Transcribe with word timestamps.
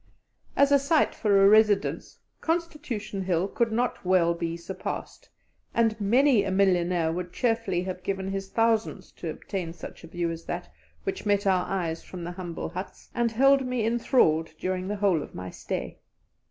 As 0.55 0.71
a 0.71 0.79
site 0.79 1.13
for 1.13 1.43
a 1.43 1.47
residence 1.47 2.17
Constitution 2.39 3.21
Hill 3.21 3.47
could 3.47 3.71
not 3.71 4.03
well 4.03 4.33
be 4.33 4.57
surpassed, 4.57 5.29
and 5.75 6.01
many 6.01 6.43
a 6.43 6.49
millionaire 6.49 7.11
would 7.13 7.31
cheerfully 7.31 7.83
have 7.83 8.01
given 8.01 8.31
his 8.31 8.49
thousands 8.49 9.11
to 9.11 9.29
obtain 9.29 9.73
such 9.73 10.03
a 10.03 10.07
view 10.07 10.31
as 10.31 10.45
that 10.45 10.73
which 11.03 11.27
met 11.27 11.45
our 11.45 11.67
eyes 11.67 12.01
from 12.01 12.23
the 12.23 12.31
humble 12.31 12.69
huts, 12.69 13.11
and 13.13 13.31
held 13.33 13.63
me 13.67 13.85
enthralled 13.85 14.49
during 14.57 14.87
the 14.87 14.95
whole 14.95 15.21
of 15.21 15.35
my 15.35 15.51
stay. 15.51 15.99